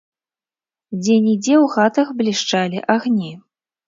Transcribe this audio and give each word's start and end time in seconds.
Дзе-нідзе 1.01 1.53
ў 1.63 1.73
хатах 1.73 2.07
блішчалі 2.21 2.79
агні. 2.95 3.31